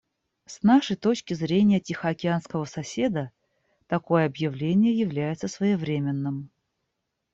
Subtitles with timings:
[0.47, 3.29] С нашей точки зрения тихоокеанского соседа
[3.85, 6.49] такое объявление является своевременным.